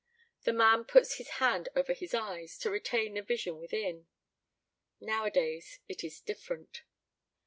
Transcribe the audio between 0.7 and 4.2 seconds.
puts his hand over his eyes, to retain the vision within.